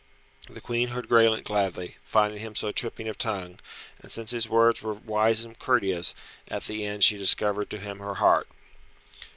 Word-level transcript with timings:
The 0.49 0.61
Queen 0.61 0.87
heard 0.87 1.07
Graelent 1.07 1.43
gladly, 1.43 1.97
finding 2.05 2.39
him 2.39 2.55
so 2.55 2.71
tripping 2.71 3.07
of 3.07 3.19
tongue, 3.19 3.59
and 4.01 4.11
since 4.11 4.31
his 4.31 4.49
words 4.49 4.81
were 4.81 4.95
wise 4.95 5.45
and 5.45 5.59
courteous, 5.59 6.15
at 6.47 6.63
the 6.63 6.83
end 6.83 7.03
she 7.03 7.17
discovered 7.19 7.69
to 7.69 7.77
him 7.77 7.99
her 7.99 8.15
heart. 8.15 8.47